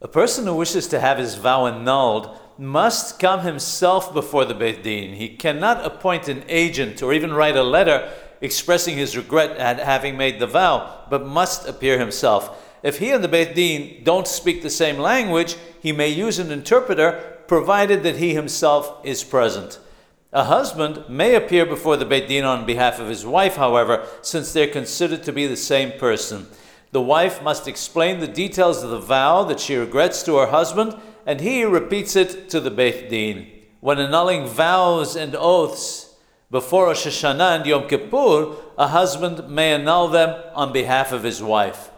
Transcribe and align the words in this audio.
A 0.00 0.06
person 0.06 0.46
who 0.46 0.54
wishes 0.54 0.86
to 0.88 1.00
have 1.00 1.18
his 1.18 1.34
vow 1.34 1.66
annulled 1.66 2.30
must 2.56 3.18
come 3.18 3.40
himself 3.40 4.14
before 4.14 4.44
the 4.44 4.54
Beit 4.54 4.84
Din. 4.84 5.14
He 5.14 5.28
cannot 5.28 5.84
appoint 5.84 6.28
an 6.28 6.44
agent 6.48 7.02
or 7.02 7.12
even 7.12 7.32
write 7.32 7.56
a 7.56 7.64
letter 7.64 8.08
expressing 8.40 8.96
his 8.96 9.16
regret 9.16 9.56
at 9.56 9.80
having 9.80 10.16
made 10.16 10.38
the 10.38 10.46
vow, 10.46 11.04
but 11.10 11.26
must 11.26 11.68
appear 11.68 11.98
himself. 11.98 12.64
If 12.84 13.00
he 13.00 13.10
and 13.10 13.24
the 13.24 13.28
Beit 13.28 13.56
Din 13.56 14.04
don't 14.04 14.28
speak 14.28 14.62
the 14.62 14.70
same 14.70 14.98
language, 14.98 15.56
he 15.82 15.90
may 15.90 16.08
use 16.08 16.38
an 16.38 16.52
interpreter 16.52 17.38
provided 17.48 18.04
that 18.04 18.18
he 18.18 18.34
himself 18.34 19.04
is 19.04 19.24
present. 19.24 19.80
A 20.32 20.44
husband 20.44 21.06
may 21.08 21.34
appear 21.34 21.66
before 21.66 21.96
the 21.96 22.04
Beit 22.04 22.28
Din 22.28 22.44
on 22.44 22.66
behalf 22.66 23.00
of 23.00 23.08
his 23.08 23.26
wife, 23.26 23.56
however, 23.56 24.06
since 24.22 24.52
they're 24.52 24.68
considered 24.68 25.24
to 25.24 25.32
be 25.32 25.48
the 25.48 25.56
same 25.56 25.98
person. 25.98 26.46
The 26.90 27.02
wife 27.02 27.42
must 27.42 27.68
explain 27.68 28.20
the 28.20 28.26
details 28.26 28.82
of 28.82 28.90
the 28.90 28.98
vow 28.98 29.44
that 29.44 29.60
she 29.60 29.76
regrets 29.76 30.22
to 30.22 30.36
her 30.36 30.46
husband, 30.46 30.96
and 31.26 31.40
he 31.40 31.64
repeats 31.64 32.16
it 32.16 32.48
to 32.50 32.60
the 32.60 32.70
Beit 32.70 33.10
Din. 33.10 33.46
When 33.80 33.98
annulling 33.98 34.46
vows 34.46 35.14
and 35.14 35.36
oaths 35.36 36.14
before 36.50 36.86
Rosh 36.86 37.06
Hashanah 37.06 37.56
and 37.56 37.66
Yom 37.66 37.88
Kippur, 37.88 38.54
a 38.78 38.88
husband 38.88 39.50
may 39.50 39.74
annul 39.74 40.08
them 40.08 40.42
on 40.54 40.72
behalf 40.72 41.12
of 41.12 41.24
his 41.24 41.42
wife. 41.42 41.90